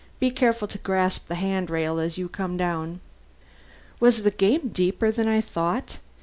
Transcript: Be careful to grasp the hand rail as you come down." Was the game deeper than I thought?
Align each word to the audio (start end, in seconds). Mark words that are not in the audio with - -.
Be 0.19 0.31
careful 0.31 0.67
to 0.69 0.79
grasp 0.79 1.27
the 1.27 1.35
hand 1.35 1.69
rail 1.69 1.99
as 1.99 2.17
you 2.17 2.27
come 2.27 2.57
down." 2.57 3.01
Was 3.99 4.23
the 4.23 4.31
game 4.31 4.69
deeper 4.69 5.11
than 5.11 5.27
I 5.27 5.41
thought? 5.41 5.99